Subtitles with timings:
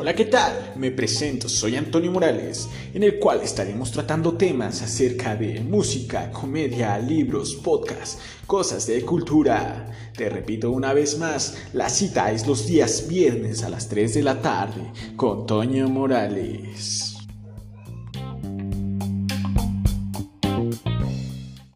[0.00, 0.74] Hola, ¿qué tal?
[0.76, 6.96] Me presento, soy Antonio Morales, en el cual estaremos tratando temas acerca de música, comedia,
[7.00, 9.90] libros, podcast, cosas de cultura.
[10.16, 14.22] Te repito una vez más, la cita es los días viernes a las 3 de
[14.22, 17.17] la tarde con Toño Morales.